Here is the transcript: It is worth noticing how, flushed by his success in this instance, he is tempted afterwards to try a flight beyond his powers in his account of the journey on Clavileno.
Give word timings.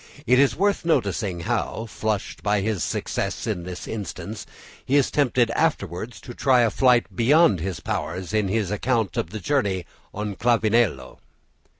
It 0.25 0.39
is 0.39 0.55
worth 0.55 0.83
noticing 0.83 1.41
how, 1.41 1.85
flushed 1.87 2.41
by 2.41 2.61
his 2.61 2.83
success 2.83 3.45
in 3.45 3.65
this 3.65 3.87
instance, 3.87 4.47
he 4.83 4.95
is 4.95 5.11
tempted 5.11 5.51
afterwards 5.51 6.19
to 6.21 6.33
try 6.33 6.61
a 6.61 6.71
flight 6.71 7.15
beyond 7.15 7.59
his 7.59 7.79
powers 7.81 8.33
in 8.33 8.47
his 8.47 8.71
account 8.71 9.15
of 9.15 9.29
the 9.29 9.39
journey 9.39 9.85
on 10.11 10.37
Clavileno. 10.37 11.19